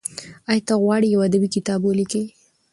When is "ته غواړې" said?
0.67-1.07